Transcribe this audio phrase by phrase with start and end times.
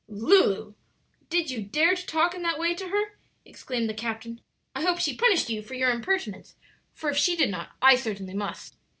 [0.07, 0.71] "Lulu
[1.21, 4.41] I did you dare to talk in that way to her?" exclaimed the captain.
[4.75, 6.55] "I hope she punished you for your impertinence;
[6.95, 8.77] for if she did not I certainly must."